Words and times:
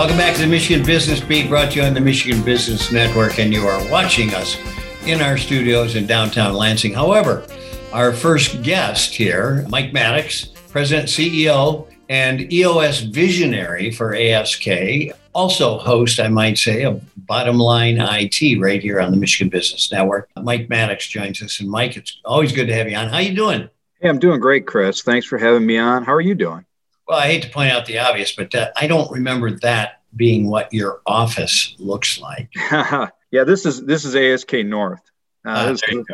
Welcome 0.00 0.16
back 0.16 0.34
to 0.36 0.40
the 0.40 0.46
Michigan 0.46 0.82
Business 0.82 1.20
Beat, 1.20 1.50
brought 1.50 1.72
to 1.72 1.80
you 1.80 1.84
on 1.84 1.92
the 1.92 2.00
Michigan 2.00 2.42
Business 2.42 2.90
Network, 2.90 3.38
and 3.38 3.52
you 3.52 3.66
are 3.66 3.86
watching 3.90 4.32
us 4.32 4.56
in 5.04 5.20
our 5.20 5.36
studios 5.36 5.94
in 5.94 6.06
downtown 6.06 6.54
Lansing. 6.54 6.94
However, 6.94 7.46
our 7.92 8.14
first 8.14 8.62
guest 8.62 9.14
here, 9.14 9.66
Mike 9.68 9.92
Maddox, 9.92 10.46
President, 10.70 11.10
CEO, 11.10 11.86
and 12.08 12.50
EOS 12.50 13.00
visionary 13.00 13.90
for 13.90 14.14
ASK, 14.14 14.66
also 15.34 15.76
host, 15.76 16.18
I 16.18 16.28
might 16.28 16.56
say, 16.56 16.84
of 16.84 17.02
Bottom 17.26 17.58
Line 17.58 17.98
IT 18.00 18.58
right 18.58 18.82
here 18.82 19.02
on 19.02 19.10
the 19.10 19.18
Michigan 19.18 19.50
Business 19.50 19.92
Network. 19.92 20.30
Mike 20.42 20.70
Maddox 20.70 21.08
joins 21.08 21.42
us, 21.42 21.60
and 21.60 21.68
Mike, 21.68 21.98
it's 21.98 22.18
always 22.24 22.52
good 22.52 22.68
to 22.68 22.74
have 22.74 22.88
you 22.88 22.96
on. 22.96 23.10
How 23.10 23.18
you 23.18 23.34
doing? 23.34 23.68
Hey, 24.00 24.08
I'm 24.08 24.18
doing 24.18 24.40
great, 24.40 24.66
Chris. 24.66 25.02
Thanks 25.02 25.26
for 25.26 25.36
having 25.36 25.66
me 25.66 25.76
on. 25.76 26.04
How 26.04 26.14
are 26.14 26.22
you 26.22 26.34
doing? 26.34 26.64
Well, 27.10 27.18
I 27.18 27.26
hate 27.26 27.42
to 27.42 27.50
point 27.50 27.72
out 27.72 27.86
the 27.86 27.98
obvious, 27.98 28.30
but 28.30 28.54
uh, 28.54 28.70
I 28.76 28.86
don't 28.86 29.10
remember 29.10 29.50
that 29.62 30.00
being 30.14 30.48
what 30.48 30.72
your 30.72 31.00
office 31.04 31.74
looks 31.80 32.20
like. 32.20 32.50
yeah, 33.32 33.42
this 33.42 33.66
is 33.66 33.84
this 33.84 34.04
is 34.04 34.14
ASK 34.14 34.52
North. 34.64 35.02
Uh, 35.44 35.48
uh, 35.48 35.72
this 35.72 35.82
is, 35.88 36.06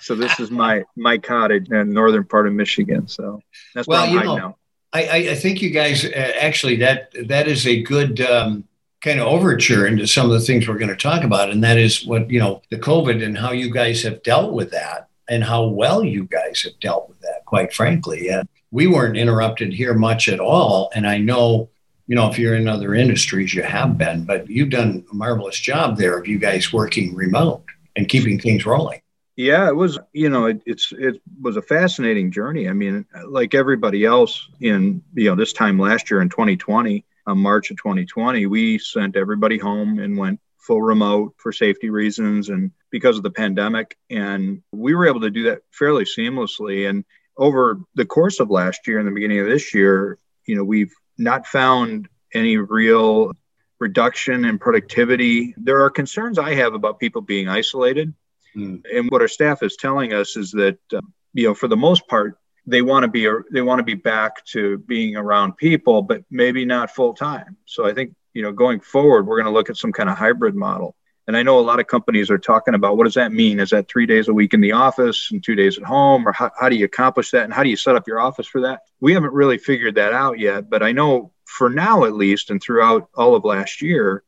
so 0.00 0.14
this 0.14 0.38
is 0.38 0.50
my 0.50 0.84
my 0.96 1.16
cottage 1.16 1.70
in 1.70 1.78
the 1.78 1.84
northern 1.86 2.24
part 2.24 2.46
of 2.46 2.52
Michigan. 2.52 3.08
So 3.08 3.40
that's 3.74 3.88
well, 3.88 4.06
you 4.06 4.22
know, 4.22 4.36
now. 4.36 4.56
I, 4.92 5.30
I 5.30 5.34
think 5.34 5.62
you 5.62 5.70
guys 5.70 6.04
uh, 6.04 6.32
actually 6.38 6.76
that 6.76 7.14
that 7.26 7.48
is 7.48 7.66
a 7.66 7.82
good 7.82 8.20
um, 8.20 8.64
kind 9.00 9.20
of 9.20 9.26
overture 9.26 9.86
into 9.86 10.06
some 10.06 10.26
of 10.26 10.32
the 10.32 10.40
things 10.40 10.68
we're 10.68 10.76
going 10.76 10.90
to 10.90 10.94
talk 10.94 11.24
about, 11.24 11.48
and 11.48 11.64
that 11.64 11.78
is 11.78 12.04
what 12.04 12.28
you 12.28 12.38
know 12.38 12.60
the 12.70 12.76
COVID 12.76 13.24
and 13.24 13.38
how 13.38 13.52
you 13.52 13.72
guys 13.72 14.02
have 14.02 14.22
dealt 14.22 14.52
with 14.52 14.72
that, 14.72 15.08
and 15.26 15.42
how 15.42 15.64
well 15.64 16.04
you 16.04 16.24
guys 16.24 16.60
have 16.64 16.78
dealt 16.80 17.08
with 17.08 17.18
that. 17.22 17.46
Quite 17.46 17.72
frankly, 17.72 18.26
yeah, 18.26 18.42
we 18.74 18.88
weren't 18.88 19.16
interrupted 19.16 19.72
here 19.72 19.94
much 19.94 20.28
at 20.28 20.40
all, 20.40 20.90
and 20.96 21.06
I 21.06 21.18
know 21.18 21.70
you 22.08 22.16
know 22.16 22.28
if 22.28 22.40
you're 22.40 22.56
in 22.56 22.66
other 22.66 22.92
industries 22.92 23.54
you 23.54 23.62
have 23.62 23.96
been, 23.96 24.24
but 24.24 24.50
you've 24.50 24.70
done 24.70 25.04
a 25.12 25.14
marvelous 25.14 25.60
job 25.60 25.96
there 25.96 26.18
of 26.18 26.26
you 26.26 26.38
guys 26.38 26.72
working 26.72 27.14
remote 27.14 27.62
and 27.94 28.08
keeping 28.08 28.36
things 28.36 28.66
rolling. 28.66 29.00
Yeah, 29.36 29.68
it 29.68 29.76
was. 29.76 30.00
You 30.12 30.28
know, 30.28 30.46
it, 30.46 30.60
it's 30.66 30.92
it 30.92 31.22
was 31.40 31.56
a 31.56 31.62
fascinating 31.62 32.32
journey. 32.32 32.68
I 32.68 32.72
mean, 32.72 33.06
like 33.28 33.54
everybody 33.54 34.04
else 34.04 34.48
in 34.60 35.02
you 35.14 35.30
know 35.30 35.36
this 35.36 35.52
time 35.52 35.78
last 35.78 36.10
year 36.10 36.20
in 36.20 36.28
2020, 36.28 37.04
um, 37.28 37.38
March 37.38 37.70
of 37.70 37.76
2020, 37.76 38.46
we 38.46 38.78
sent 38.78 39.14
everybody 39.14 39.56
home 39.56 40.00
and 40.00 40.18
went 40.18 40.40
full 40.58 40.82
remote 40.82 41.34
for 41.36 41.52
safety 41.52 41.90
reasons 41.90 42.48
and 42.48 42.72
because 42.90 43.18
of 43.18 43.22
the 43.22 43.30
pandemic. 43.30 43.96
And 44.10 44.62
we 44.72 44.96
were 44.96 45.06
able 45.06 45.20
to 45.20 45.30
do 45.30 45.44
that 45.44 45.62
fairly 45.70 46.04
seamlessly. 46.04 46.88
And 46.88 47.04
over 47.36 47.80
the 47.94 48.06
course 48.06 48.40
of 48.40 48.50
last 48.50 48.86
year 48.86 48.98
and 48.98 49.06
the 49.06 49.12
beginning 49.12 49.40
of 49.40 49.46
this 49.46 49.74
year, 49.74 50.18
you 50.46 50.56
know, 50.56 50.64
we've 50.64 50.94
not 51.18 51.46
found 51.46 52.08
any 52.32 52.56
real 52.56 53.32
reduction 53.78 54.44
in 54.44 54.58
productivity. 54.58 55.54
There 55.56 55.82
are 55.82 55.90
concerns 55.90 56.38
I 56.38 56.54
have 56.54 56.74
about 56.74 57.00
people 57.00 57.22
being 57.22 57.48
isolated 57.48 58.14
Mm. 58.56 58.82
And 58.92 59.10
what 59.10 59.22
our 59.22 59.28
staff 59.28 59.62
is 59.62 59.76
telling 59.76 60.12
us 60.12 60.36
is 60.36 60.50
that, 60.52 60.78
uh, 60.92 61.00
you 61.32 61.48
know, 61.48 61.54
for 61.54 61.68
the 61.68 61.76
most 61.76 62.06
part, 62.08 62.38
they 62.66 62.82
want 62.82 63.02
to 63.02 63.08
be 63.08 63.28
they 63.52 63.60
want 63.60 63.80
to 63.80 63.84
be 63.84 63.94
back 63.94 64.44
to 64.46 64.78
being 64.78 65.16
around 65.16 65.56
people, 65.56 66.00
but 66.00 66.22
maybe 66.30 66.64
not 66.64 66.90
full 66.90 67.12
time. 67.12 67.56
So 67.66 67.84
I 67.84 67.92
think 67.92 68.14
you 68.32 68.42
know 68.42 68.52
going 68.52 68.80
forward, 68.80 69.26
we're 69.26 69.36
going 69.36 69.52
to 69.52 69.52
look 69.52 69.68
at 69.68 69.76
some 69.76 69.92
kind 69.92 70.08
of 70.08 70.16
hybrid 70.16 70.54
model. 70.54 70.96
And 71.26 71.36
I 71.36 71.42
know 71.42 71.58
a 71.58 71.62
lot 71.62 71.80
of 71.80 71.86
companies 71.86 72.30
are 72.30 72.38
talking 72.38 72.74
about 72.74 72.96
what 72.96 73.04
does 73.04 73.14
that 73.14 73.32
mean? 73.32 73.58
Is 73.58 73.70
that 73.70 73.88
three 73.88 74.06
days 74.06 74.28
a 74.28 74.34
week 74.34 74.52
in 74.52 74.60
the 74.60 74.72
office 74.72 75.30
and 75.32 75.42
two 75.42 75.54
days 75.54 75.78
at 75.78 75.84
home? 75.84 76.28
Or 76.28 76.32
how, 76.32 76.50
how 76.58 76.68
do 76.68 76.76
you 76.76 76.84
accomplish 76.84 77.30
that? 77.30 77.44
And 77.44 77.52
how 77.52 77.62
do 77.62 77.70
you 77.70 77.76
set 77.76 77.96
up 77.96 78.06
your 78.06 78.20
office 78.20 78.46
for 78.46 78.60
that? 78.62 78.80
We 79.00 79.14
haven't 79.14 79.32
really 79.32 79.58
figured 79.58 79.94
that 79.94 80.12
out 80.12 80.38
yet. 80.38 80.68
But 80.68 80.82
I 80.82 80.92
know 80.92 81.32
for 81.46 81.70
now, 81.70 82.04
at 82.04 82.14
least, 82.14 82.50
and 82.50 82.62
throughout 82.62 83.08
all 83.14 83.34
of 83.34 83.44
last 83.44 83.80
year, 83.80 84.22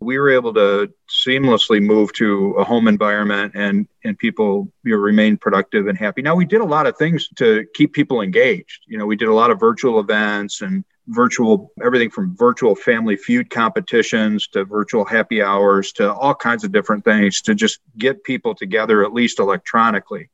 we 0.00 0.18
were 0.18 0.30
able 0.30 0.52
to 0.54 0.92
seamlessly 1.10 1.82
move 1.82 2.12
to 2.12 2.50
a 2.58 2.64
home 2.64 2.88
environment 2.88 3.52
and 3.54 3.88
and 4.04 4.18
people 4.18 4.70
you 4.84 4.92
know, 4.92 4.98
remain 4.98 5.36
productive 5.36 5.86
and 5.86 5.96
happy 5.96 6.22
now 6.22 6.34
we 6.34 6.44
did 6.44 6.60
a 6.60 6.64
lot 6.64 6.86
of 6.86 6.96
things 6.96 7.28
to 7.36 7.64
keep 7.74 7.92
people 7.92 8.20
engaged 8.20 8.82
you 8.86 8.98
know 8.98 9.06
we 9.06 9.16
did 9.16 9.28
a 9.28 9.34
lot 9.34 9.50
of 9.50 9.58
virtual 9.58 9.98
events 9.98 10.60
and 10.60 10.84
virtual 11.08 11.72
everything 11.84 12.10
from 12.10 12.36
virtual 12.36 12.74
family 12.74 13.16
feud 13.16 13.48
competitions 13.50 14.48
to 14.48 14.64
virtual 14.64 15.04
happy 15.04 15.40
hours 15.42 15.92
to 15.92 16.12
all 16.12 16.34
kinds 16.34 16.64
of 16.64 16.72
different 16.72 17.04
things 17.04 17.40
to 17.40 17.54
just 17.54 17.80
get 17.96 18.24
people 18.24 18.54
together 18.54 19.04
at 19.04 19.12
least 19.12 19.38
electronically 19.38 20.28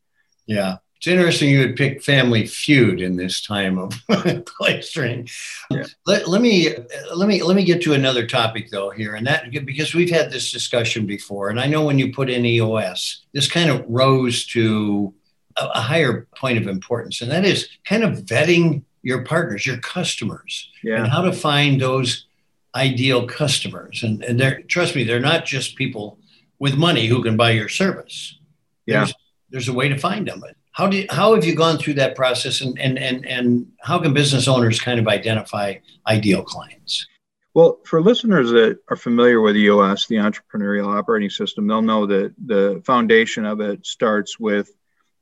yeah 0.47 0.77
it's 1.03 1.09
interesting 1.09 1.50
you 1.50 1.59
would 1.59 1.75
pick 1.75 2.00
Family 2.00 2.47
Feud 2.47 3.00
in 3.00 3.16
this 3.16 3.43
time 3.43 3.77
of 3.77 3.91
cloistering. 4.09 5.28
Yeah. 5.69 5.82
Let, 6.06 6.28
let 6.28 6.41
me 6.41 6.77
let 7.12 7.27
me 7.27 7.43
let 7.43 7.56
me 7.56 7.65
get 7.65 7.82
to 7.82 7.94
another 7.94 8.25
topic 8.25 8.71
though 8.71 8.91
here, 8.91 9.16
and 9.16 9.27
that 9.27 9.50
because 9.50 9.97
we've 9.97 10.12
had 10.12 10.31
this 10.31 10.53
discussion 10.53 11.05
before, 11.05 11.49
and 11.49 11.59
I 11.59 11.66
know 11.66 11.84
when 11.84 11.99
you 11.99 12.12
put 12.12 12.31
in 12.31 12.47
EOS, 12.47 13.25
this 13.32 13.50
kind 13.50 13.69
of 13.69 13.84
rose 13.88 14.47
to 14.53 15.12
a, 15.56 15.66
a 15.75 15.81
higher 15.81 16.28
point 16.37 16.59
of 16.59 16.69
importance, 16.69 17.21
and 17.21 17.32
that 17.32 17.44
is 17.44 17.69
kind 17.84 18.05
of 18.05 18.19
vetting 18.19 18.84
your 19.03 19.23
partners, 19.23 19.67
your 19.67 19.79
customers, 19.79 20.71
yeah. 20.83 20.99
and 20.99 21.09
how 21.09 21.23
to 21.23 21.33
find 21.33 21.81
those 21.81 22.27
ideal 22.75 23.27
customers. 23.27 24.03
And 24.03 24.23
and 24.25 24.39
they're 24.39 24.63
trust 24.63 24.95
me, 24.95 25.05
they're 25.05 25.21
not 25.21 25.45
just 25.45 25.77
people 25.77 26.19
with 26.59 26.77
money 26.77 27.07
who 27.07 27.23
can 27.23 27.37
buy 27.37 27.51
your 27.51 27.69
service. 27.69 28.39
Yeah. 28.87 29.01
There's, 29.01 29.15
there's 29.51 29.69
a 29.69 29.73
way 29.73 29.89
to 29.89 29.99
find 29.99 30.27
them. 30.27 30.43
How 30.73 30.87
do 30.87 31.05
how 31.11 31.35
have 31.35 31.45
you 31.45 31.55
gone 31.55 31.79
through 31.79 31.95
that 31.95 32.17
process, 32.17 32.61
and 32.62 32.79
and 32.79 32.99
and 32.99 33.27
and 33.27 33.71
how 33.81 33.99
can 33.99 34.15
business 34.15 34.49
owners 34.49 34.81
kind 34.81 34.99
of 34.99 35.07
identify 35.07 35.75
ideal 36.07 36.43
clients? 36.43 37.07
Well, 37.55 37.81
for 37.85 38.01
listeners 38.01 38.51
that 38.53 38.79
are 38.89 38.97
familiar 38.97 39.43
with 39.43 39.57
EOS, 39.57 40.07
the 40.07 40.17
entrepreneurial 40.17 40.87
operating 40.87 41.29
system, 41.29 41.67
they'll 41.67 41.83
know 41.83 42.07
that 42.07 42.33
the 42.43 42.81
foundation 42.87 43.45
of 43.45 43.61
it 43.61 43.85
starts 43.85 44.41
with 44.41 44.71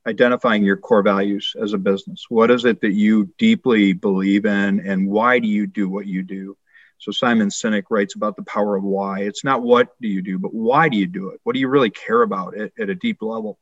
identifying 0.07 0.63
your 0.63 0.77
core 0.77 1.03
values 1.03 1.55
as 1.61 1.73
a 1.73 1.77
business. 1.77 2.25
What 2.29 2.51
is 2.51 2.65
it 2.65 2.81
that 2.81 2.93
you 2.93 3.31
deeply 3.37 3.93
believe 3.93 4.45
in, 4.45 4.79
and 4.79 5.07
why 5.07 5.39
do 5.39 5.47
you 5.47 5.67
do 5.67 5.89
what 5.89 6.07
you 6.07 6.23
do? 6.23 6.57
So 6.97 7.11
Simon 7.11 7.49
Sinek 7.49 7.85
writes 7.89 8.15
about 8.15 8.35
the 8.35 8.43
power 8.43 8.75
of 8.75 8.83
why. 8.83 9.21
It's 9.21 9.43
not 9.43 9.63
what 9.63 9.89
do 9.99 10.07
you 10.07 10.21
do, 10.21 10.37
but 10.37 10.53
why 10.53 10.87
do 10.87 10.97
you 10.97 11.07
do 11.07 11.29
it? 11.29 11.39
What 11.43 11.53
do 11.53 11.59
you 11.59 11.67
really 11.67 11.89
care 11.89 12.21
about 12.21 12.55
at, 12.55 12.71
at 12.79 12.89
a 12.89 12.95
deep 12.95 13.21
level? 13.21 13.57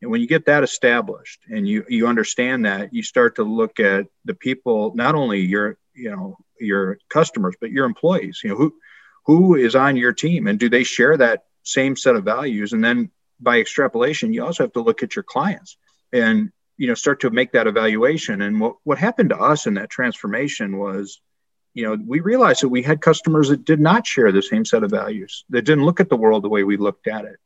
And 0.00 0.10
when 0.10 0.20
you 0.20 0.26
get 0.26 0.46
that 0.46 0.62
established 0.62 1.40
and 1.50 1.68
you 1.68 1.84
you 1.88 2.06
understand 2.06 2.64
that, 2.64 2.94
you 2.94 3.02
start 3.02 3.36
to 3.36 3.42
look 3.42 3.80
at 3.80 4.06
the 4.24 4.34
people, 4.34 4.92
not 4.94 5.14
only 5.14 5.40
your 5.40 5.76
you 5.94 6.10
know 6.10 6.38
your 6.60 6.98
customers, 7.08 7.56
but 7.60 7.70
your 7.70 7.84
employees. 7.84 8.40
You 8.42 8.50
know 8.50 8.56
who 8.56 8.74
who 9.26 9.54
is 9.54 9.74
on 9.74 9.96
your 9.96 10.12
team, 10.12 10.46
and 10.46 10.58
do 10.58 10.68
they 10.68 10.84
share 10.84 11.16
that 11.16 11.44
same 11.64 11.96
set 11.96 12.16
of 12.16 12.24
values? 12.24 12.72
And 12.72 12.82
then 12.82 13.10
by 13.40 13.58
extrapolation, 13.58 14.32
you 14.32 14.44
also 14.44 14.64
have 14.64 14.72
to 14.72 14.82
look 14.82 15.02
at 15.02 15.16
your 15.16 15.22
clients 15.22 15.76
and 16.12 16.50
you 16.76 16.86
know 16.86 16.94
start 16.94 17.20
to 17.20 17.30
make 17.30 17.52
that 17.52 17.66
evaluation. 17.66 18.42
And 18.42 18.60
what 18.60 18.76
what 18.84 18.98
happened 18.98 19.30
to 19.30 19.38
us 19.38 19.66
in 19.66 19.74
that 19.74 19.90
transformation 19.90 20.78
was 20.78 21.20
you 21.74 21.84
know, 21.84 21.96
we 22.04 22.18
realized 22.18 22.62
that 22.62 22.70
we 22.70 22.82
had 22.82 23.00
customers 23.00 23.50
that 23.50 23.64
did 23.64 23.78
not 23.78 24.04
share 24.04 24.32
the 24.32 24.42
same 24.42 24.64
set 24.64 24.82
of 24.82 24.90
values, 24.90 25.44
that 25.50 25.62
didn't 25.62 25.84
look 25.84 26.00
at 26.00 26.08
the 26.08 26.16
world 26.16 26.42
the 26.42 26.48
way 26.48 26.64
we 26.64 26.76
looked 26.76 27.06
at 27.06 27.24
it. 27.24 27.36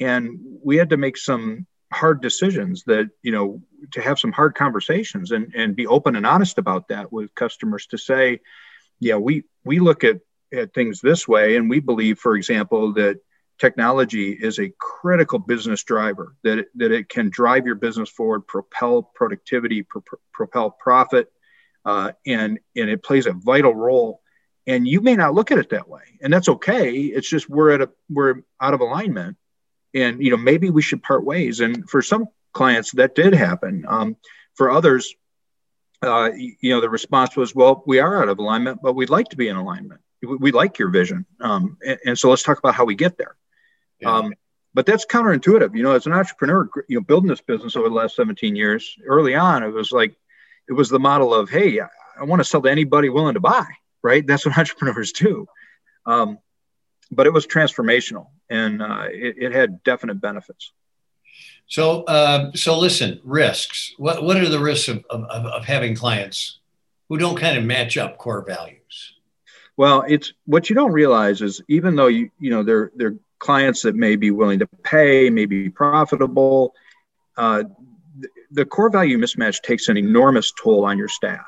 And 0.00 0.38
we 0.64 0.78
had 0.78 0.90
to 0.90 0.96
make 0.96 1.18
some 1.18 1.66
hard 1.92 2.20
decisions 2.22 2.84
that 2.84 3.10
you 3.22 3.32
know 3.32 3.62
to 3.92 4.00
have 4.00 4.18
some 4.18 4.32
hard 4.32 4.54
conversations 4.54 5.30
and 5.30 5.54
and 5.54 5.76
be 5.76 5.86
open 5.86 6.16
and 6.16 6.26
honest 6.26 6.58
about 6.58 6.88
that 6.88 7.12
with 7.12 7.34
customers 7.34 7.86
to 7.86 7.96
say 7.96 8.40
yeah 8.98 9.14
we 9.16 9.44
we 9.64 9.78
look 9.78 10.02
at 10.02 10.20
at 10.52 10.74
things 10.74 11.00
this 11.00 11.28
way 11.28 11.56
and 11.56 11.70
we 11.70 11.78
believe 11.78 12.18
for 12.18 12.34
example 12.34 12.94
that 12.94 13.20
technology 13.58 14.32
is 14.32 14.58
a 14.58 14.72
critical 14.78 15.38
business 15.38 15.82
driver 15.82 16.36
that 16.42 16.58
it, 16.58 16.68
that 16.74 16.92
it 16.92 17.08
can 17.08 17.30
drive 17.30 17.66
your 17.66 17.74
business 17.74 18.10
forward 18.10 18.46
propel 18.46 19.02
productivity 19.02 19.82
pro- 19.82 20.02
propel 20.32 20.70
profit 20.70 21.32
uh, 21.84 22.12
and 22.26 22.58
and 22.76 22.90
it 22.90 23.02
plays 23.02 23.26
a 23.26 23.32
vital 23.32 23.74
role. 23.74 24.20
And 24.66 24.86
you 24.86 25.00
may 25.00 25.14
not 25.14 25.32
look 25.32 25.52
at 25.52 25.58
it 25.58 25.70
that 25.70 25.88
way 25.88 26.02
and 26.20 26.32
that's 26.32 26.48
okay. 26.48 26.92
It's 26.92 27.28
just 27.28 27.48
we're 27.48 27.70
at 27.70 27.80
a 27.80 27.90
we're 28.10 28.42
out 28.60 28.74
of 28.74 28.80
alignment 28.80 29.36
and 29.94 30.22
you 30.22 30.30
know 30.30 30.36
maybe 30.36 30.70
we 30.70 30.82
should 30.82 31.02
part 31.02 31.24
ways. 31.24 31.60
And 31.60 31.88
for 31.88 32.02
some 32.02 32.26
clients 32.52 32.92
that 32.92 33.14
did 33.14 33.34
happen. 33.34 33.84
Um, 33.88 34.16
for 34.54 34.70
others 34.70 35.14
uh, 36.02 36.30
you 36.34 36.74
know 36.74 36.80
the 36.80 36.90
response 36.90 37.36
was 37.36 37.54
well 37.54 37.82
we 37.86 38.00
are 38.00 38.22
out 38.22 38.28
of 38.28 38.38
alignment 38.38 38.80
but 38.82 38.94
we'd 38.94 39.10
like 39.10 39.28
to 39.28 39.36
be 39.36 39.48
in 39.48 39.56
alignment. 39.56 40.00
We, 40.22 40.50
like 40.50 40.78
your 40.78 40.88
vision. 40.88 41.26
Um, 41.40 41.76
and, 41.86 41.98
and, 42.04 42.18
so 42.18 42.30
let's 42.30 42.42
talk 42.42 42.58
about 42.58 42.74
how 42.74 42.86
we 42.86 42.94
get 42.94 43.18
there 43.18 43.36
yeah. 44.00 44.10
um, 44.10 44.32
but 44.74 44.86
that's 44.86 45.06
counterintuitive 45.06 45.76
you 45.76 45.82
know 45.82 45.92
as 45.92 46.06
an 46.06 46.12
entrepreneur 46.12 46.68
you 46.88 46.98
know 46.98 47.04
building 47.04 47.28
this 47.28 47.40
business 47.40 47.76
over 47.76 47.88
the 47.88 47.94
last 47.94 48.16
17 48.16 48.56
years 48.56 48.96
early 49.06 49.34
on 49.34 49.62
it 49.62 49.72
was 49.72 49.92
like 49.92 50.14
it 50.68 50.72
was 50.72 50.88
the 50.88 50.98
model 50.98 51.34
of 51.34 51.48
hey 51.48 51.80
i 51.80 52.24
want 52.24 52.40
to 52.40 52.44
sell 52.44 52.62
to 52.62 52.70
anybody 52.70 53.08
willing 53.08 53.34
to 53.34 53.40
buy 53.40 53.66
right 54.02 54.26
that's 54.26 54.44
what 54.44 54.58
entrepreneurs 54.58 55.12
do 55.12 55.46
um, 56.06 56.38
but 57.10 57.26
it 57.26 57.32
was 57.32 57.46
transformational 57.46 58.28
and 58.48 58.82
uh, 58.82 59.06
it, 59.10 59.36
it, 59.38 59.52
had 59.52 59.82
definite 59.82 60.20
benefits. 60.20 60.72
So, 61.66 62.04
uh, 62.04 62.52
so 62.52 62.78
listen, 62.78 63.20
risks. 63.24 63.92
What 63.98 64.22
what 64.22 64.36
are 64.36 64.48
the 64.48 64.60
risks 64.60 64.88
of, 64.88 65.04
of, 65.10 65.24
of 65.24 65.64
having 65.64 65.94
clients 65.94 66.60
who 67.08 67.18
don't 67.18 67.36
kind 67.36 67.58
of 67.58 67.64
match 67.64 67.96
up 67.96 68.18
core 68.18 68.44
values? 68.46 69.14
Well, 69.76 70.04
it's 70.08 70.32
what 70.46 70.70
you 70.70 70.76
don't 70.76 70.92
realize 70.92 71.42
is 71.42 71.60
even 71.68 71.96
though 71.96 72.06
you 72.06 72.30
you 72.38 72.50
know 72.50 72.62
they're 72.62 72.92
they're 72.94 73.16
clients 73.38 73.82
that 73.82 73.94
may 73.94 74.16
be 74.16 74.30
willing 74.30 74.58
to 74.60 74.66
pay, 74.82 75.30
may 75.30 75.46
be 75.46 75.68
profitable, 75.68 76.74
uh, 77.36 77.64
the 78.50 78.64
core 78.64 78.90
value 78.90 79.18
mismatch 79.18 79.62
takes 79.62 79.88
an 79.88 79.96
enormous 79.96 80.52
toll 80.52 80.84
on 80.84 80.98
your 80.98 81.08
staff. 81.08 81.46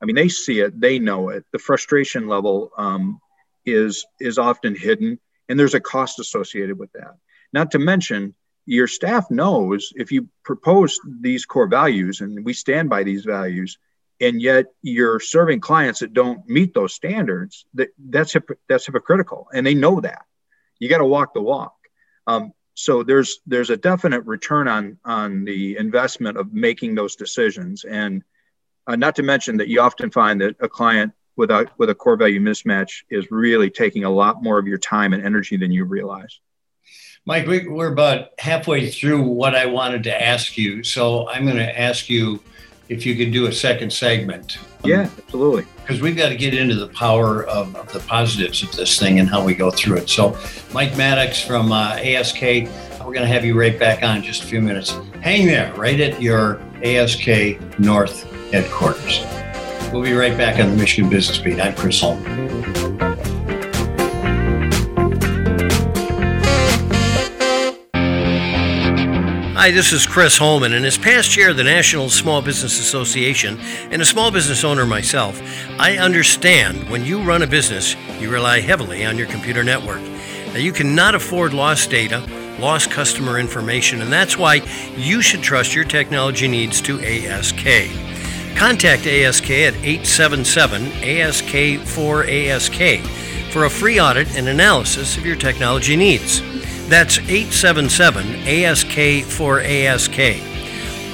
I 0.00 0.04
mean, 0.04 0.16
they 0.16 0.28
see 0.28 0.60
it, 0.60 0.80
they 0.80 0.98
know 0.98 1.28
it. 1.28 1.44
The 1.52 1.58
frustration 1.58 2.28
level 2.28 2.70
um, 2.76 3.20
is 3.66 4.06
is 4.20 4.38
often 4.38 4.74
hidden, 4.74 5.18
and 5.48 5.58
there's 5.58 5.74
a 5.74 5.80
cost 5.80 6.18
associated 6.18 6.78
with 6.78 6.92
that. 6.92 7.16
Not 7.52 7.72
to 7.72 7.78
mention, 7.78 8.34
your 8.66 8.86
staff 8.86 9.30
knows 9.30 9.92
if 9.96 10.12
you 10.12 10.28
propose 10.44 11.00
these 11.20 11.46
core 11.46 11.68
values, 11.68 12.20
and 12.20 12.44
we 12.44 12.52
stand 12.52 12.88
by 12.88 13.02
these 13.02 13.24
values, 13.24 13.78
and 14.20 14.40
yet 14.40 14.66
you're 14.82 15.20
serving 15.20 15.60
clients 15.60 16.00
that 16.00 16.12
don't 16.12 16.48
meet 16.48 16.74
those 16.74 16.94
standards. 16.94 17.66
That 17.74 17.88
that's 17.98 18.36
that's 18.68 18.86
hypocritical, 18.86 19.48
and 19.52 19.66
they 19.66 19.74
know 19.74 20.00
that. 20.00 20.22
You 20.78 20.88
got 20.88 20.98
to 20.98 21.04
walk 21.04 21.34
the 21.34 21.42
walk. 21.42 21.74
Um, 22.26 22.52
so 22.74 23.02
there's 23.02 23.40
there's 23.46 23.70
a 23.70 23.76
definite 23.76 24.24
return 24.24 24.68
on 24.68 24.98
on 25.04 25.44
the 25.44 25.76
investment 25.76 26.36
of 26.36 26.52
making 26.52 26.94
those 26.94 27.16
decisions. 27.16 27.84
And 27.84 28.22
uh, 28.86 28.96
not 28.96 29.16
to 29.16 29.22
mention 29.22 29.56
that 29.56 29.68
you 29.68 29.80
often 29.80 30.10
find 30.10 30.40
that 30.40 30.56
a 30.60 30.68
client 30.68 31.12
with 31.36 31.50
a 31.50 31.68
with 31.78 31.90
a 31.90 31.94
core 31.94 32.16
value 32.16 32.40
mismatch 32.40 33.02
is 33.10 33.30
really 33.30 33.70
taking 33.70 34.04
a 34.04 34.10
lot 34.10 34.42
more 34.42 34.58
of 34.58 34.66
your 34.66 34.78
time 34.78 35.12
and 35.12 35.24
energy 35.24 35.56
than 35.56 35.72
you 35.72 35.84
realize. 35.84 36.40
Mike 37.24 37.46
we're 37.46 37.92
about 37.92 38.30
halfway 38.38 38.90
through 38.90 39.22
what 39.22 39.54
i 39.54 39.66
wanted 39.66 40.04
to 40.04 40.22
ask 40.22 40.56
you. 40.56 40.82
So 40.82 41.28
i'm 41.28 41.44
going 41.44 41.56
to 41.56 41.80
ask 41.80 42.08
you 42.08 42.40
if 42.88 43.04
you 43.04 43.16
could 43.16 43.32
do 43.32 43.46
a 43.46 43.52
second 43.52 43.92
segment 43.92 44.58
yeah 44.84 45.08
absolutely 45.18 45.66
because 45.88 46.02
we've 46.02 46.18
got 46.18 46.28
to 46.28 46.36
get 46.36 46.52
into 46.52 46.74
the 46.74 46.88
power 46.88 47.44
of, 47.46 47.74
of, 47.74 47.90
the 47.94 48.00
positives 48.00 48.62
of 48.62 48.70
this 48.76 48.98
thing 48.98 49.20
and 49.20 49.26
how 49.26 49.42
we 49.42 49.54
go 49.54 49.70
through 49.70 49.96
it. 49.96 50.10
So, 50.10 50.36
Mike 50.74 50.94
Maddox 50.98 51.40
from 51.40 51.72
uh, 51.72 51.96
ASK, 51.96 52.42
we're 52.42 53.14
going 53.14 53.22
to 53.22 53.26
have 53.26 53.42
you 53.42 53.58
right 53.58 53.78
back 53.78 54.02
on 54.02 54.18
in 54.18 54.22
just 54.22 54.44
a 54.44 54.46
few 54.46 54.60
minutes. 54.60 54.90
Hang 55.22 55.46
there, 55.46 55.72
right 55.76 55.98
at 55.98 56.20
your 56.20 56.60
ASK 56.84 57.26
North 57.78 58.30
headquarters. 58.50 59.24
We'll 59.90 60.02
be 60.02 60.12
right 60.12 60.36
back 60.36 60.60
on 60.60 60.72
the 60.72 60.76
Michigan 60.76 61.08
Business 61.08 61.38
Beat. 61.38 61.58
I'm 61.58 61.74
Chris 61.74 62.02
Holm. 62.02 63.07
Hi, 69.68 69.72
this 69.72 69.92
is 69.92 70.06
Chris 70.06 70.38
Holman, 70.38 70.72
and 70.72 70.86
as 70.86 70.96
past 70.96 71.30
chair 71.30 71.50
of 71.50 71.58
the 71.58 71.62
National 71.62 72.08
Small 72.08 72.40
Business 72.40 72.80
Association 72.80 73.60
and 73.90 74.00
a 74.00 74.04
small 74.06 74.30
business 74.30 74.64
owner 74.64 74.86
myself, 74.86 75.42
I 75.78 75.98
understand 75.98 76.88
when 76.88 77.04
you 77.04 77.22
run 77.22 77.42
a 77.42 77.46
business, 77.46 77.94
you 78.18 78.30
rely 78.30 78.60
heavily 78.60 79.04
on 79.04 79.18
your 79.18 79.26
computer 79.26 79.62
network. 79.62 80.00
Now, 80.54 80.56
you 80.56 80.72
cannot 80.72 81.14
afford 81.14 81.52
lost 81.52 81.90
data, 81.90 82.26
lost 82.58 82.90
customer 82.90 83.38
information, 83.38 84.00
and 84.00 84.10
that's 84.10 84.38
why 84.38 84.62
you 84.96 85.20
should 85.20 85.42
trust 85.42 85.74
your 85.74 85.84
technology 85.84 86.48
needs 86.48 86.80
to 86.80 86.98
ASK. 87.02 87.66
Contact 88.56 89.06
ASK 89.06 89.50
at 89.50 89.74
877 89.84 90.86
ASK 91.04 91.86
4 91.86 92.24
ASK 92.24 93.04
for 93.52 93.66
a 93.66 93.70
free 93.70 94.00
audit 94.00 94.34
and 94.34 94.48
analysis 94.48 95.18
of 95.18 95.26
your 95.26 95.36
technology 95.36 95.94
needs. 95.94 96.40
That's 96.88 97.18
877 97.18 98.48
ASK 98.48 99.24
for 99.26 99.60
ASK. 99.60 100.18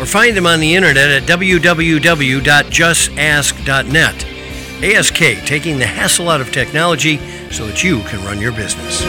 Or 0.00 0.06
find 0.06 0.37
them 0.37 0.47
on 0.47 0.61
the 0.61 0.73
internet 0.73 1.11
at 1.11 1.25
www.justask.net. 1.25 4.25
ASK, 4.85 5.19
taking 5.47 5.79
the 5.79 5.87
hassle 5.87 6.29
out 6.29 6.41
of 6.41 6.53
technology 6.53 7.19
so 7.50 7.67
that 7.67 7.82
you 7.82 8.03
can 8.03 8.25
run 8.25 8.41
your 8.41 8.53
business. 8.53 9.03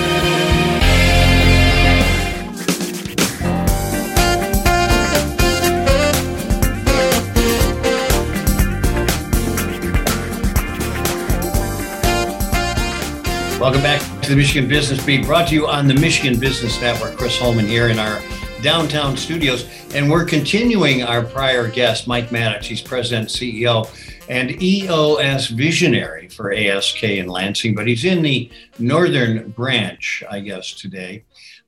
Welcome 13.59 13.83
back 13.83 14.14
to 14.25 14.31
the 14.31 14.37
Michigan 14.37 14.67
Business 14.67 15.05
Beat, 15.05 15.23
brought 15.23 15.49
to 15.49 15.53
you 15.53 15.67
on 15.67 15.87
the 15.87 15.93
Michigan 15.93 16.39
Business 16.39 16.81
Network. 16.81 17.15
Chris 17.15 17.37
Holman 17.37 17.67
here 17.67 17.89
in 17.89 17.99
our 17.99 18.19
downtown 18.63 19.15
studios. 19.15 19.69
And 19.93 20.09
we're 20.09 20.25
continuing 20.25 21.03
our 21.03 21.21
prior 21.21 21.67
guest, 21.67 22.07
Mike 22.07 22.31
Maddox. 22.31 22.65
He's 22.65 22.81
president, 22.81 23.29
CEO, 23.29 23.87
and 24.27 24.59
EOS 24.59 25.49
visionary 25.49 26.27
for 26.29 26.51
ASK 26.51 27.03
in 27.03 27.27
Lansing, 27.27 27.75
but 27.75 27.85
he's 27.85 28.03
in 28.03 28.23
the 28.23 28.49
northern 28.79 29.51
branch, 29.51 30.23
I 30.27 30.39
guess, 30.39 30.73
today. 30.73 31.23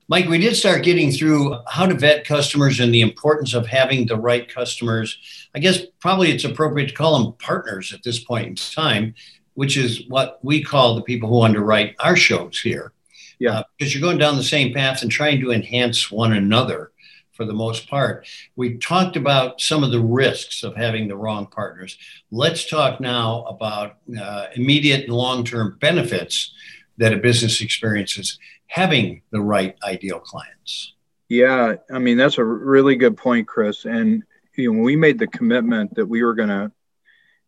Mike, 0.08 0.28
we 0.28 0.40
did 0.40 0.56
start 0.56 0.84
getting 0.84 1.12
through 1.12 1.60
how 1.68 1.86
to 1.86 1.94
vet 1.94 2.26
customers 2.26 2.80
and 2.80 2.92
the 2.92 3.02
importance 3.02 3.54
of 3.54 3.68
having 3.68 4.08
the 4.08 4.18
right 4.18 4.52
customers. 4.52 5.20
I 5.54 5.60
guess 5.60 5.82
probably 6.00 6.32
it's 6.32 6.46
appropriate 6.46 6.88
to 6.88 6.96
call 6.96 7.22
them 7.22 7.34
partners 7.34 7.94
at 7.94 8.02
this 8.02 8.18
point 8.18 8.48
in 8.48 8.56
time 8.56 9.14
which 9.58 9.76
is 9.76 10.08
what 10.08 10.38
we 10.44 10.64
call 10.64 10.94
the 10.94 11.02
people 11.02 11.28
who 11.28 11.42
underwrite 11.42 11.96
our 11.98 12.16
shows 12.16 12.62
here. 12.62 12.94
Yeah. 13.40 13.54
Uh, 13.54 13.64
because 13.76 13.92
you're 13.92 14.08
going 14.08 14.20
down 14.20 14.38
the 14.38 14.44
same 14.44 14.72
path 14.72 15.02
and 15.02 15.10
trying 15.10 15.42
to 15.42 15.52
enhance 15.52 16.12
one 16.12 16.34
another 16.34 16.92
for 17.32 17.44
the 17.44 17.56
most 17.56 17.90
part. 17.90 18.28
We 18.56 18.78
talked 18.78 19.16
about 19.16 19.60
some 19.60 19.84
of 19.84 19.90
the 19.90 20.00
risks 20.00 20.62
of 20.62 20.76
having 20.76 21.08
the 21.08 21.18
wrong 21.18 21.48
partners. 21.48 21.98
Let's 22.30 22.70
talk 22.70 23.00
now 23.00 23.46
about 23.46 23.96
uh, 24.22 24.46
immediate 24.54 25.06
and 25.06 25.14
long 25.14 25.44
term 25.44 25.80
benefits 25.82 26.54
that 27.00 27.12
a 27.14 27.18
business 27.18 27.60
experiences 27.60 28.38
having 28.68 29.24
the 29.32 29.42
right 29.42 29.76
ideal 29.84 30.20
clients. 30.20 30.94
Yeah, 31.30 31.78
I 31.92 31.98
mean, 31.98 32.18
that's 32.18 32.38
a 32.38 32.46
really 32.46 32.96
good 32.96 33.18
point, 33.18 33.48
Chris. 33.48 33.86
And 33.86 34.22
you 34.56 34.72
know, 34.72 34.78
when 34.78 34.84
we 34.84 34.96
made 34.96 35.18
the 35.18 35.26
commitment 35.26 35.96
that 35.96 36.06
we 36.06 36.22
were 36.22 36.36
going 36.36 36.50
to 36.50 36.72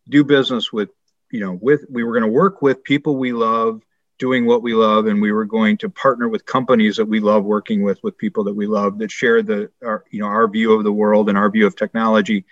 do 0.08 0.24
business 0.24 0.72
with 0.72 0.90
you 1.30 1.40
know 1.40 1.58
with 1.60 1.84
we 1.88 2.04
were 2.04 2.12
going 2.12 2.22
to 2.22 2.28
work 2.28 2.62
with 2.62 2.82
people 2.84 3.16
we 3.16 3.32
love 3.32 3.82
doing 4.20 4.44
what 4.44 4.62
we 4.62 4.74
love 4.74 5.06
and 5.06 5.20
we 5.20 5.32
were 5.32 5.46
going 5.46 5.78
to 5.78 5.88
partner 5.88 6.28
with 6.28 6.44
companies 6.44 6.98
that 6.98 7.06
we 7.06 7.20
love 7.20 7.42
working 7.42 7.82
with 7.82 7.98
with 8.02 8.18
people 8.18 8.44
that 8.44 8.54
we 8.54 8.66
love 8.66 8.98
that 8.98 9.10
share 9.10 9.42
the 9.42 9.70
our 9.82 10.04
you 10.10 10.20
know 10.20 10.26
our 10.26 10.46
view 10.46 10.74
of 10.74 10.84
the 10.84 10.92
world 10.92 11.28
and 11.28 11.38
our 11.38 11.50
view 11.50 11.66
of 11.66 11.74
technology. 11.74 12.44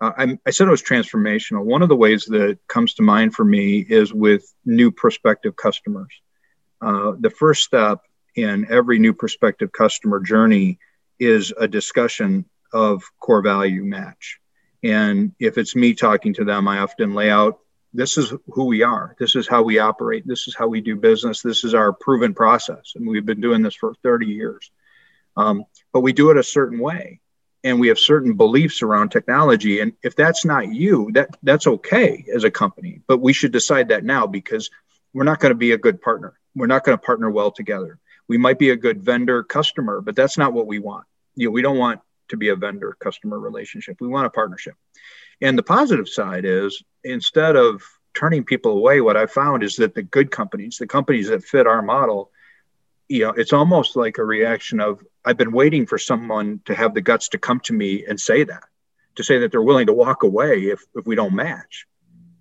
Uh, 0.00 0.36
I, 0.44 0.50
said 0.50 0.66
it 0.66 0.70
was 0.70 0.82
transformational. 0.82 1.64
One 1.64 1.82
of 1.82 1.88
the 1.88 1.94
ways 1.94 2.24
that 2.24 2.58
comes 2.66 2.94
to 2.94 3.04
mind 3.04 3.34
for 3.34 3.44
me 3.44 3.78
is 3.78 4.12
with 4.12 4.52
new 4.64 4.90
prospective 4.90 5.54
customers. 5.54 6.12
Uh, 6.80 7.12
the 7.20 7.30
first 7.30 7.62
step 7.62 8.00
in 8.34 8.66
every 8.68 8.98
new 8.98 9.12
prospective 9.12 9.70
customer 9.70 10.18
journey 10.18 10.80
is 11.20 11.52
a 11.56 11.68
discussion 11.68 12.46
of 12.72 13.04
core 13.20 13.42
value 13.42 13.84
match. 13.84 14.40
And 14.82 15.36
if 15.38 15.56
it's 15.56 15.76
me 15.76 15.94
talking 15.94 16.34
to 16.34 16.44
them 16.44 16.66
i 16.66 16.78
often 16.78 17.14
lay 17.14 17.30
out 17.30 17.60
this 17.94 18.16
is 18.16 18.32
who 18.46 18.64
we 18.64 18.82
are. 18.82 19.14
This 19.18 19.36
is 19.36 19.46
how 19.46 19.62
we 19.62 19.78
operate. 19.78 20.26
This 20.26 20.48
is 20.48 20.54
how 20.54 20.66
we 20.66 20.80
do 20.80 20.96
business. 20.96 21.42
This 21.42 21.64
is 21.64 21.74
our 21.74 21.92
proven 21.92 22.34
process. 22.34 22.92
And 22.96 23.06
we've 23.06 23.26
been 23.26 23.40
doing 23.40 23.62
this 23.62 23.74
for 23.74 23.94
30 24.02 24.26
years. 24.26 24.70
Um, 25.36 25.64
but 25.92 26.00
we 26.00 26.12
do 26.12 26.30
it 26.30 26.36
a 26.36 26.42
certain 26.42 26.78
way. 26.78 27.20
And 27.64 27.78
we 27.78 27.88
have 27.88 27.98
certain 27.98 28.34
beliefs 28.34 28.82
around 28.82 29.10
technology. 29.10 29.80
And 29.80 29.92
if 30.02 30.16
that's 30.16 30.44
not 30.44 30.72
you, 30.72 31.10
that, 31.12 31.36
that's 31.42 31.66
okay 31.66 32.24
as 32.34 32.44
a 32.44 32.50
company. 32.50 33.00
But 33.06 33.20
we 33.20 33.32
should 33.32 33.52
decide 33.52 33.88
that 33.88 34.04
now 34.04 34.26
because 34.26 34.70
we're 35.12 35.24
not 35.24 35.38
going 35.38 35.50
to 35.50 35.58
be 35.58 35.72
a 35.72 35.78
good 35.78 36.00
partner. 36.00 36.34
We're 36.56 36.66
not 36.66 36.84
going 36.84 36.98
to 36.98 37.04
partner 37.04 37.30
well 37.30 37.50
together. 37.50 37.98
We 38.26 38.38
might 38.38 38.58
be 38.58 38.70
a 38.70 38.76
good 38.76 39.02
vendor 39.02 39.44
customer, 39.44 40.00
but 40.00 40.16
that's 40.16 40.38
not 40.38 40.52
what 40.52 40.66
we 40.66 40.78
want. 40.78 41.04
You 41.34 41.48
know, 41.48 41.52
we 41.52 41.62
don't 41.62 41.78
want 41.78 42.00
to 42.28 42.36
be 42.36 42.48
a 42.48 42.56
vendor 42.56 42.96
customer 42.98 43.38
relationship. 43.38 43.98
We 44.00 44.08
want 44.08 44.26
a 44.26 44.30
partnership. 44.30 44.74
And 45.40 45.56
the 45.56 45.62
positive 45.62 46.08
side 46.08 46.44
is 46.44 46.82
instead 47.04 47.56
of 47.56 47.82
turning 48.14 48.44
people 48.44 48.72
away, 48.72 49.00
what 49.00 49.16
I 49.16 49.26
found 49.26 49.62
is 49.62 49.76
that 49.76 49.94
the 49.94 50.02
good 50.02 50.30
companies, 50.30 50.78
the 50.78 50.86
companies 50.86 51.28
that 51.28 51.44
fit 51.44 51.66
our 51.66 51.82
model, 51.82 52.30
you 53.08 53.20
know, 53.20 53.30
it's 53.30 53.52
almost 53.52 53.96
like 53.96 54.18
a 54.18 54.24
reaction 54.24 54.80
of 54.80 55.04
I've 55.24 55.36
been 55.36 55.52
waiting 55.52 55.86
for 55.86 55.98
someone 55.98 56.60
to 56.66 56.74
have 56.74 56.94
the 56.94 57.00
guts 57.00 57.28
to 57.30 57.38
come 57.38 57.60
to 57.60 57.72
me 57.72 58.04
and 58.06 58.18
say 58.18 58.44
that, 58.44 58.64
to 59.16 59.24
say 59.24 59.38
that 59.38 59.50
they're 59.50 59.62
willing 59.62 59.86
to 59.86 59.92
walk 59.92 60.22
away 60.22 60.64
if, 60.64 60.82
if 60.94 61.06
we 61.06 61.14
don't 61.14 61.34
match. 61.34 61.86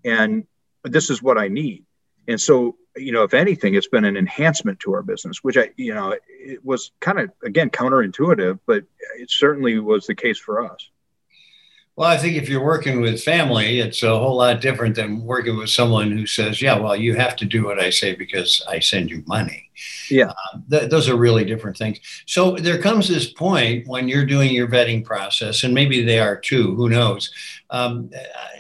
And 0.04 0.46
this 0.84 1.10
is 1.10 1.22
what 1.22 1.38
I 1.38 1.48
need. 1.48 1.86
And 2.28 2.40
so, 2.40 2.78
you 2.96 3.12
know, 3.12 3.24
if 3.24 3.34
anything, 3.34 3.76
it's 3.76 3.88
been 3.88 4.06
an 4.06 4.18
enhancement 4.18 4.80
to 4.82 4.94
our 4.94 5.04
business, 5.04 5.44
which 5.44 5.58
I, 5.58 5.72
you 5.78 5.94
know, 5.94 6.16
it 6.28 6.64
was 6.64 6.92
kind 7.00 7.20
of, 7.20 7.32
again, 7.44 7.70
counterintuitive, 7.70 8.60
but 8.66 8.84
it 9.18 9.30
certainly 9.30 9.80
was 9.80 10.06
the 10.06 10.16
case 10.16 10.40
for 10.40 10.72
us. 10.72 10.90
Well, 11.98 12.10
I 12.10 12.18
think 12.18 12.38
if 12.38 12.48
you're 12.48 12.64
working 12.64 13.02
with 13.02 13.22
family, 13.22 13.80
it's 13.80 14.02
a 14.02 14.18
whole 14.18 14.38
lot 14.38 14.62
different 14.62 14.96
than 14.96 15.24
working 15.24 15.58
with 15.58 15.70
someone 15.70 16.10
who 16.12 16.26
says, 16.26 16.62
"Yeah, 16.62 16.80
well, 16.80 16.96
you 16.96 17.16
have 17.16 17.36
to 17.38 17.46
do 17.46 17.66
what 17.66 17.80
I 17.80 17.90
say 17.90 18.16
because 18.16 18.64
I 18.68 18.80
send 18.80 19.10
you 19.10 19.24
money." 19.28 19.70
Yeah, 20.10 20.30
uh, 20.30 20.60
th- 20.70 20.90
those 20.90 21.10
are 21.10 21.18
really 21.18 21.44
different 21.44 21.78
things. 21.78 22.00
So 22.26 22.52
there 22.56 22.82
comes 22.82 23.08
this 23.08 23.32
point 23.32 23.88
when 23.88 24.08
you're 24.08 24.26
doing 24.26 24.52
your 24.52 24.68
vetting 24.68 25.04
process, 25.04 25.64
and 25.64 25.74
maybe 25.74 26.04
they 26.04 26.20
are 26.20 26.38
too. 26.38 26.76
Who 26.76 26.90
knows? 26.90 27.30
Um, 27.70 28.10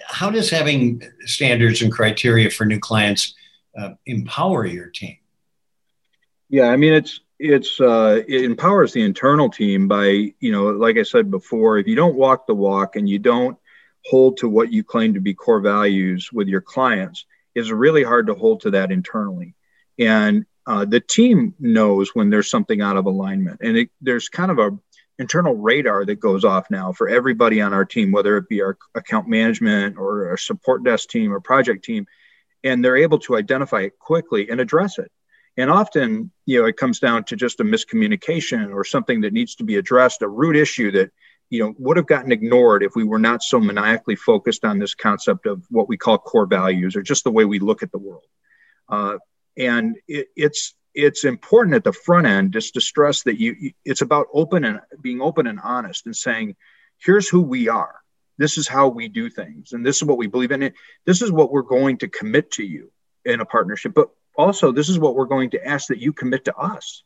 how 0.08 0.30
does 0.30 0.50
having 0.50 1.02
standards 1.22 1.82
and 1.82 1.92
criteria 1.92 2.50
for 2.50 2.66
new 2.66 2.80
clients 2.80 3.34
uh, 3.78 3.92
empower 4.06 4.66
your 4.66 4.88
team? 4.88 5.18
Yeah, 6.50 6.68
I 6.68 6.76
mean 6.76 6.94
it's 6.94 7.22
it's 7.42 7.82
uh, 7.82 8.22
it 8.28 8.44
empowers 8.44 8.94
the 8.94 9.02
internal 9.02 9.50
team 9.50 9.88
by 9.88 10.34
you 10.40 10.52
know 10.52 10.66
like 10.70 10.98
I 10.98 11.04
said 11.04 11.32
before, 11.32 11.80
if 11.80 11.88
you 11.88 11.96
don't 11.96 12.16
walk 12.16 12.46
the 12.46 12.56
walk 12.56 12.96
and 12.96 13.10
you 13.10 13.20
don't 13.20 13.58
hold 14.06 14.38
to 14.38 14.50
what 14.50 14.72
you 14.72 14.84
claim 14.84 15.16
to 15.16 15.20
be 15.20 15.34
core 15.34 15.60
values 15.60 16.30
with 16.32 16.48
your 16.48 16.62
clients, 16.62 17.26
it's 17.56 17.70
really 17.70 18.04
hard 18.04 18.28
to 18.28 18.36
hold 18.36 18.62
to 18.62 18.72
that 18.72 18.92
internally. 18.92 19.56
And 20.00 20.46
uh, 20.68 20.86
the 20.86 21.00
team 21.00 21.56
knows 21.60 22.12
when 22.14 22.30
there's 22.30 22.50
something 22.50 22.82
out 22.82 22.98
of 22.98 23.08
alignment, 23.08 23.62
and 23.62 23.76
it, 23.76 23.90
there's 24.02 24.30
kind 24.30 24.52
of 24.52 24.60
a 24.60 24.78
internal 25.18 25.56
radar 25.56 26.06
that 26.06 26.20
goes 26.20 26.46
off 26.46 26.70
now 26.70 26.92
for 26.92 27.10
everybody 27.10 27.62
on 27.62 27.74
our 27.74 27.86
team, 27.86 28.12
whether 28.12 28.38
it 28.38 28.50
be 28.50 28.62
our 28.62 28.78
account 28.96 29.28
management 29.28 29.98
or 29.98 30.30
our 30.30 30.38
support 30.38 30.84
desk 30.84 31.10
team 31.10 31.34
or 31.34 31.40
project 31.40 31.84
team, 31.84 32.06
and 32.64 32.86
they're 32.86 32.98
able 32.98 33.20
to 33.20 33.36
identify 33.36 33.82
it 33.82 33.98
quickly 34.00 34.50
and 34.50 34.62
address 34.62 35.00
it. 35.00 35.12
And 35.58 35.70
often, 35.70 36.32
you 36.46 36.62
know, 36.62 36.68
it 36.68 36.78
comes 36.78 37.00
down 37.00 37.26
to 37.26 37.36
just 37.36 37.60
a 37.60 37.64
miscommunication 37.64 38.74
or 38.74 38.84
something 38.84 39.22
that 39.22 39.34
needs 39.34 39.56
to 39.56 39.64
be 39.64 39.76
addressed, 39.76 40.22
a 40.22 40.28
root 40.28 40.56
issue 40.56 40.92
that, 40.92 41.12
you 41.50 41.60
know, 41.60 41.74
would 41.78 41.98
have 41.98 42.08
gotten 42.08 42.32
ignored 42.32 42.84
if 42.84 42.96
we 42.96 43.04
were 43.04 43.20
not 43.20 43.44
so 43.44 43.60
maniacally 43.60 44.16
focused 44.16 44.64
on 44.64 44.80
this 44.80 44.96
concept 44.96 45.46
of 45.46 45.64
what 45.70 45.90
we 45.90 45.98
call 45.98 46.18
core 46.18 46.46
values 46.46 46.96
or 46.96 47.02
just 47.02 47.26
the 47.26 47.32
way 47.32 47.44
we 47.44 47.60
look 47.60 47.84
at 47.84 47.92
the 47.92 48.00
world. 48.00 48.24
Uh, 48.88 49.18
and 49.58 49.98
it, 50.08 50.28
it's 50.36 50.74
it's 50.94 51.24
important 51.24 51.76
at 51.76 51.84
the 51.84 51.94
front 51.94 52.28
end 52.28 52.52
just 52.54 52.74
to 52.74 52.82
stress 52.82 53.24
that 53.24 53.40
you 53.40 53.72
it's 53.86 54.02
about 54.02 54.28
open 54.34 54.66
and 54.66 54.80
being 55.02 55.22
open 55.22 55.48
and 55.48 55.60
honest 55.64 56.06
and 56.06 56.16
saying 56.16 56.56
here's 57.00 57.30
who 57.30 57.42
we 57.42 57.70
are 57.70 57.96
this 58.38 58.58
is 58.58 58.68
how 58.68 58.88
we 58.88 59.08
do 59.08 59.30
things 59.30 59.72
and 59.72 59.86
this 59.86 59.98
is 59.98 60.04
what 60.04 60.18
we 60.18 60.28
believe 60.28 60.52
in 60.52 60.64
it 60.64 60.74
this 61.06 61.22
is 61.22 61.32
what 61.32 61.52
we're 61.52 61.62
going 61.62 61.98
to 61.98 62.08
commit 62.08 62.52
to 62.52 62.64
you 62.64 62.92
in 63.24 63.40
a 63.40 63.46
partnership 63.46 63.94
but 63.94 64.10
also 64.42 64.72
this 64.72 64.90
is 64.90 65.00
what 65.00 65.16
we're 65.16 65.26
going 65.26 65.50
to 65.50 65.66
ask 65.66 65.88
that 65.88 66.00
you 66.00 66.12
commit 66.12 66.46
to 66.46 66.56
us 66.56 67.04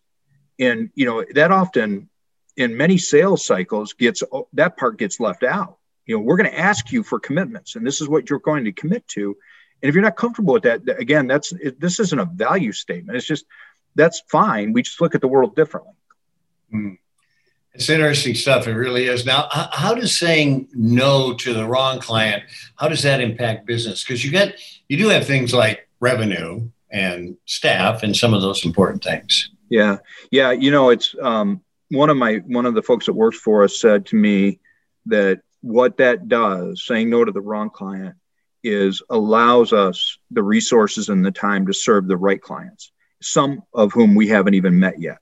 and 0.59 0.89
you 0.95 1.05
know 1.05 1.23
that 1.33 1.51
often 1.51 2.09
in 2.57 2.75
many 2.75 2.97
sales 2.97 3.45
cycles 3.45 3.93
gets 3.93 4.23
that 4.53 4.77
part 4.77 4.97
gets 4.97 5.19
left 5.19 5.43
out 5.43 5.77
you 6.05 6.15
know 6.15 6.21
we're 6.21 6.37
going 6.37 6.49
to 6.49 6.59
ask 6.59 6.91
you 6.91 7.03
for 7.03 7.19
commitments 7.19 7.75
and 7.75 7.85
this 7.85 8.01
is 8.01 8.07
what 8.07 8.29
you're 8.29 8.39
going 8.39 8.65
to 8.65 8.71
commit 8.71 9.07
to 9.07 9.35
and 9.81 9.89
if 9.89 9.93
you're 9.93 10.03
not 10.03 10.15
comfortable 10.15 10.53
with 10.53 10.63
that 10.63 10.81
again 10.99 11.27
that's 11.27 11.51
it, 11.53 11.79
this 11.79 11.99
isn't 11.99 12.19
a 12.19 12.25
value 12.25 12.71
statement 12.71 13.17
it's 13.17 13.27
just 13.27 13.45
that's 13.95 14.21
fine. 14.27 14.73
We 14.73 14.83
just 14.83 15.01
look 15.01 15.15
at 15.15 15.21
the 15.21 15.27
world 15.27 15.55
differently. 15.55 15.93
Mm. 16.73 16.97
It's 17.73 17.89
interesting 17.89 18.35
stuff. 18.35 18.67
It 18.67 18.73
really 18.73 19.07
is. 19.07 19.25
Now, 19.25 19.47
how 19.51 19.93
does 19.93 20.17
saying 20.17 20.69
no 20.73 21.33
to 21.33 21.53
the 21.53 21.65
wrong 21.65 21.99
client, 21.99 22.43
how 22.77 22.87
does 22.87 23.03
that 23.03 23.19
impact 23.19 23.65
business? 23.65 24.03
Because 24.03 24.23
you 24.23 24.31
get, 24.31 24.57
you 24.87 24.97
do 24.97 25.09
have 25.09 25.27
things 25.27 25.53
like 25.53 25.89
revenue 25.99 26.69
and 26.95 27.37
staff 27.45 28.03
and 28.03 28.15
some 28.15 28.33
of 28.33 28.41
those 28.41 28.65
important 28.65 29.03
things. 29.03 29.51
Yeah. 29.69 29.97
Yeah. 30.31 30.51
You 30.51 30.71
know, 30.71 30.89
it's 30.89 31.15
um, 31.21 31.61
one 31.89 32.09
of 32.09 32.17
my, 32.17 32.35
one 32.45 32.65
of 32.65 32.73
the 32.73 32.81
folks 32.81 33.05
that 33.07 33.13
works 33.13 33.37
for 33.37 33.63
us 33.63 33.79
said 33.79 34.05
to 34.07 34.15
me 34.15 34.59
that 35.07 35.41
what 35.61 35.97
that 35.97 36.27
does, 36.27 36.85
saying 36.85 37.09
no 37.09 37.25
to 37.25 37.31
the 37.31 37.41
wrong 37.41 37.69
client, 37.69 38.15
is 38.63 39.01
allows 39.09 39.73
us 39.73 40.17
the 40.31 40.41
resources 40.41 41.09
and 41.09 41.23
the 41.23 41.31
time 41.31 41.67
to 41.67 41.73
serve 41.73 42.07
the 42.07 42.17
right 42.17 42.41
clients 42.41 42.91
some 43.21 43.63
of 43.73 43.91
whom 43.91 44.15
we 44.15 44.27
haven't 44.27 44.53
even 44.53 44.79
met 44.79 44.99
yet. 44.99 45.17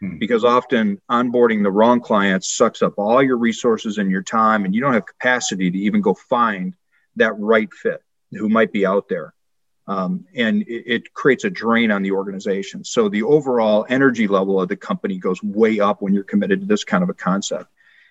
Hmm. 0.00 0.18
Because 0.18 0.44
often 0.44 1.00
onboarding 1.10 1.62
the 1.62 1.70
wrong 1.70 2.00
clients 2.00 2.56
sucks 2.56 2.82
up 2.82 2.94
all 2.98 3.22
your 3.22 3.36
resources 3.36 3.98
and 3.98 4.10
your 4.10 4.22
time, 4.22 4.64
and 4.64 4.74
you 4.74 4.80
don't 4.80 4.92
have 4.92 5.06
capacity 5.06 5.70
to 5.70 5.78
even 5.78 6.00
go 6.00 6.14
find 6.14 6.74
that 7.16 7.38
right 7.38 7.72
fit 7.72 8.02
who 8.32 8.48
might 8.48 8.72
be 8.72 8.84
out 8.84 9.08
there. 9.08 9.33
Um, 9.86 10.24
and 10.34 10.62
it, 10.62 10.84
it, 10.86 11.12
creates 11.12 11.44
a 11.44 11.50
drain 11.50 11.90
on 11.90 12.02
the 12.02 12.12
organization. 12.12 12.84
So 12.84 13.10
the 13.10 13.22
overall 13.22 13.84
energy 13.90 14.26
level 14.26 14.58
of 14.58 14.68
the 14.68 14.76
company 14.76 15.18
goes 15.18 15.42
way 15.42 15.78
up 15.78 16.00
when 16.00 16.14
you're 16.14 16.24
committed 16.24 16.60
to 16.60 16.66
this 16.66 16.84
kind 16.84 17.02
of 17.02 17.10
a 17.10 17.14
concept. 17.14 17.66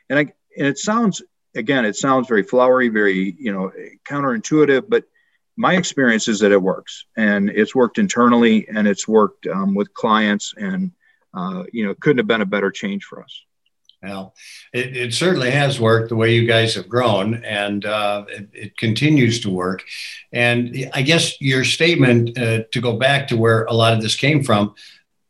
And, 0.08 0.20
I, 0.20 0.22
and 0.56 0.68
it 0.68 0.78
sounds, 0.78 1.24
again, 1.56 1.84
it 1.84 1.96
sounds 1.96 2.28
very 2.28 2.44
flowery, 2.44 2.90
very, 2.90 3.36
you 3.40 3.52
know, 3.52 3.72
counterintuitive, 4.08 4.88
but 4.88 5.06
my 5.56 5.76
experience 5.76 6.28
is 6.28 6.40
that 6.40 6.52
it 6.52 6.62
works 6.62 7.06
and 7.16 7.50
it's 7.50 7.76
worked 7.76 7.98
internally 7.98 8.68
and 8.70 8.88
it's 8.88 9.08
worked 9.08 9.48
um, 9.48 9.76
with 9.76 9.94
clients 9.94 10.54
and 10.58 10.92
uh, 11.34 11.64
you 11.72 11.86
know 11.86 11.94
couldn't 11.96 12.18
have 12.18 12.28
been 12.28 12.42
a 12.42 12.46
better 12.46 12.72
change 12.72 13.04
for 13.04 13.24
us 13.24 13.44
well 14.04 14.36
it, 14.74 14.96
it 14.96 15.14
certainly 15.14 15.50
has 15.50 15.80
worked 15.80 16.10
the 16.10 16.16
way 16.16 16.36
you 16.36 16.46
guys 16.46 16.76
have 16.76 16.90
grown 16.90 17.44
and 17.44 17.86
uh, 17.86 18.26
it, 18.28 18.50
it, 18.54 18.78
continues 18.78 19.40
to 19.42 19.50
work. 19.50 19.84
And 20.32 20.90
i 20.94 21.02
guess 21.02 21.40
your 21.42 21.64
statement 21.64 22.38
uh, 22.38 22.64
to 22.72 22.82
go 22.82 22.98
back 22.98 23.30
to 23.30 23.38
where 23.38 23.66
a 23.66 23.74
lot 23.74 23.94
of 23.94 24.02
this 24.02 24.16
came 24.16 24.44
from 24.44 24.76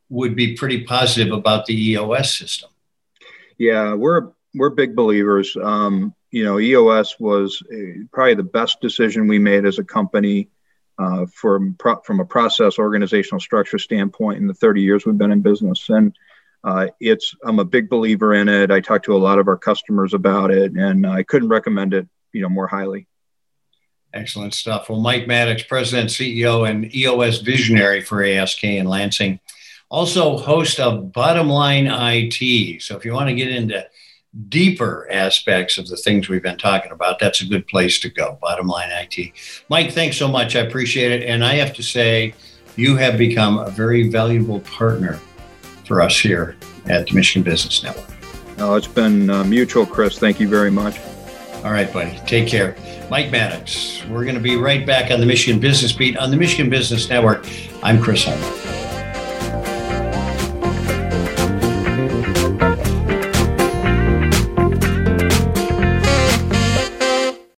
would 0.10 0.36
be 0.36 0.56
pretty 0.56 0.84
positive 0.84 1.34
about 1.34 1.66
the 1.66 1.92
eos 1.92 2.38
system. 2.38 2.70
Yeah 3.58 3.94
we're 3.94 4.32
we're 4.56 4.70
big 4.70 4.96
believers. 4.96 5.58
Um, 5.62 6.14
you 6.32 6.44
know, 6.44 6.60
EOS 6.60 7.20
was 7.20 7.62
a, 7.72 8.06
probably 8.12 8.34
the 8.34 8.44
best 8.44 8.82
decision 8.82 9.28
we 9.28 9.40
made 9.40 9.66
as 9.66 9.80
a 9.80 9.84
company 9.84 10.50
uh, 10.98 11.26
from 11.32 11.76
pro- 11.78 12.02
from 12.02 12.20
a 12.20 12.26
process 12.26 12.80
organizational 12.80 13.40
structure 13.40 13.80
standpoint 13.80 14.40
in 14.40 14.48
the 14.48 14.54
30 14.54 14.82
years 14.82 15.06
we've 15.06 15.18
been 15.18 15.32
in 15.32 15.42
business. 15.42 15.90
And 15.90 16.16
uh, 16.64 16.88
it's 17.00 17.36
I'm 17.44 17.60
a 17.60 17.66
big 17.66 17.90
believer 17.90 18.34
in 18.34 18.48
it. 18.48 18.72
I 18.72 18.80
talk 18.80 19.04
to 19.04 19.16
a 19.16 19.18
lot 19.18 19.40
of 19.40 19.48
our 19.48 19.58
customers 19.58 20.14
about 20.14 20.52
it, 20.52 20.72
and 20.74 21.06
I 21.06 21.24
couldn't 21.24 21.50
recommend 21.50 21.94
it, 21.94 22.08
you 22.32 22.42
know, 22.42 22.50
more 22.50 22.68
highly. 22.68 23.08
Excellent 24.14 24.54
stuff. 24.54 24.90
Well, 24.90 25.00
Mike 25.00 25.28
Maddox, 25.28 25.64
President, 25.64 26.10
CEO, 26.10 26.70
and 26.70 26.94
EOS 26.94 27.40
visionary 27.40 28.02
for 28.02 28.24
ASK 28.24 28.64
in 28.64 28.88
Lansing, 28.88 29.40
also 29.90 30.38
host 30.38 30.80
of 30.80 31.12
Bottom 31.12 31.50
Line 31.50 31.88
IT. 31.88 32.82
So 32.82 32.96
if 32.96 33.04
you 33.04 33.14
want 33.14 33.30
to 33.30 33.36
get 33.36 33.50
into 33.50 33.86
deeper 34.50 35.08
aspects 35.12 35.78
of 35.78 35.88
the 35.88 35.98
things 35.98 36.30
we've 36.30 36.44
been 36.44 36.58
talking 36.58 36.92
about, 36.92 37.20
that's 37.20 37.42
a 37.42 37.46
good 37.46 37.68
place 37.68 38.00
to 38.00 38.10
go. 38.10 38.38
Bottom 38.42 38.68
line 38.68 38.90
IT. 38.90 39.32
Mike, 39.70 39.92
thanks 39.92 40.18
so 40.18 40.28
much. 40.28 40.56
I 40.56 40.62
appreciate 40.62 41.12
it. 41.12 41.28
And 41.28 41.44
I 41.44 41.56
have 41.56 41.74
to 41.76 41.84
say, 41.84 42.34
you 42.76 42.96
have 42.96 43.18
become 43.18 43.60
a 43.60 43.70
very 43.70 44.10
valuable 44.10 44.60
partner 44.62 45.20
for 45.94 46.02
us 46.02 46.20
here 46.20 46.56
at 46.88 47.06
the 47.06 47.14
Michigan 47.14 47.44
Business 47.44 47.84
Network. 47.84 48.10
Oh, 48.58 48.74
it's 48.74 48.88
been 48.88 49.30
uh, 49.30 49.44
mutual, 49.44 49.86
Chris. 49.86 50.18
Thank 50.18 50.40
you 50.40 50.48
very 50.48 50.72
much. 50.72 51.00
All 51.64 51.72
right, 51.72 51.92
buddy. 51.94 52.20
Take 52.26 52.48
care. 52.48 52.76
Mike 53.12 53.32
Maddox. 53.32 54.04
We're 54.08 54.24
going 54.24 54.36
to 54.36 54.42
be 54.42 54.56
right 54.56 54.88
back 54.88 55.12
on 55.12 55.20
the 55.20 55.26
Michigan 55.26 55.62
Business 55.62 55.94
Beat 55.94 56.18
on 56.18 56.32
the 56.32 56.38
Michigan 56.38 56.70
Business 56.70 57.08
Network. 57.10 57.48
I'm 57.84 58.02
Chris 58.02 58.26
Holman. 58.26 58.63